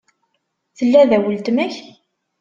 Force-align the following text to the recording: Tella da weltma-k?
Tella 0.77 1.01
da 1.09 1.17
weltma-k? 1.23 1.75